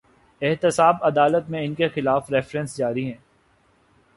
احتساب 0.41 0.95
عدالت 1.01 1.49
میں 1.49 1.65
ان 1.65 1.73
کے 1.73 1.89
خلاف 1.89 2.31
ریفرنس 2.31 2.77
جاری 2.77 3.05
ہیں۔ 3.05 3.17